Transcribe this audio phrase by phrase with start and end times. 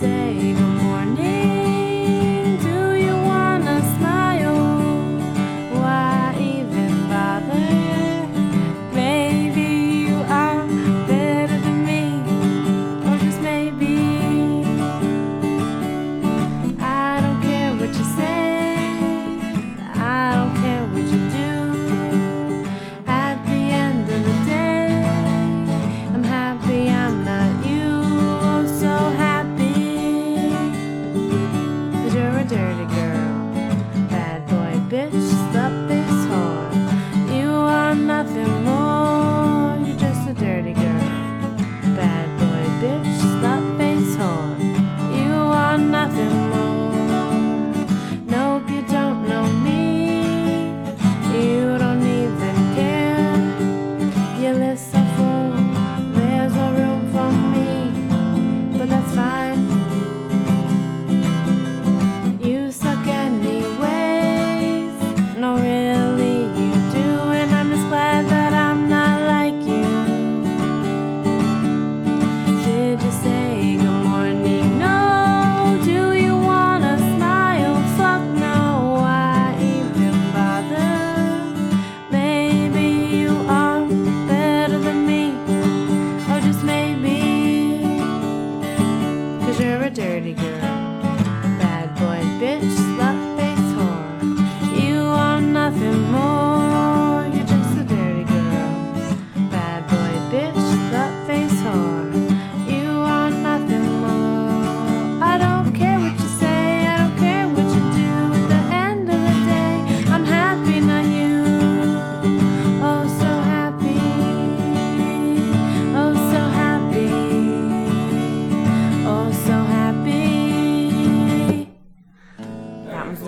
[0.00, 0.57] say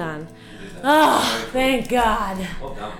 [0.00, 0.26] done.
[0.82, 2.38] Oh, thank God.
[2.58, 2.92] Well done.